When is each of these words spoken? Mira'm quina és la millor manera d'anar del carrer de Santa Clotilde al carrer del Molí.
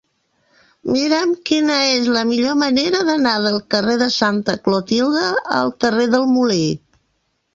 Mira'm 0.93 1.33
quina 1.49 1.75
és 1.89 2.07
la 2.15 2.23
millor 2.29 2.55
manera 2.61 3.01
d'anar 3.09 3.35
del 3.43 3.59
carrer 3.75 3.97
de 4.03 4.09
Santa 4.15 4.55
Clotilde 4.69 5.27
al 5.59 5.71
carrer 5.85 6.07
del 6.17 6.25
Molí. 6.33 6.61